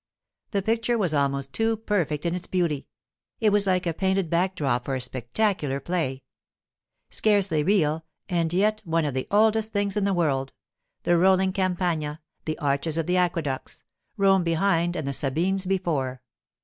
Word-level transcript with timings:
The 0.49 0.63
picture 0.63 0.97
was 0.97 1.13
almost 1.13 1.53
too 1.53 1.77
perfect 1.77 2.25
in 2.25 2.33
its 2.33 2.47
beauty; 2.47 2.87
it 3.39 3.51
was 3.51 3.67
like 3.67 3.83
the 3.83 3.93
painted 3.93 4.31
back 4.31 4.55
drop 4.55 4.85
for 4.85 4.95
a 4.95 4.99
spectacular 4.99 5.79
play. 5.79 6.23
Scarcely 7.11 7.61
real, 7.61 8.03
and 8.27 8.51
yet 8.51 8.81
one 8.83 9.05
of 9.05 9.13
the 9.13 9.27
oldest 9.29 9.73
things 9.73 9.95
in 9.95 10.03
the 10.05 10.15
world—the 10.15 11.17
rolling 11.17 11.53
Campagna, 11.53 12.19
the 12.45 12.57
arches 12.57 12.97
of 12.97 13.05
the 13.05 13.17
aqueducts, 13.17 13.83
Rome 14.17 14.43
behind 14.43 14.95
and 14.95 15.07
the 15.07 15.13
Sabines 15.13 15.67
before. 15.67 16.23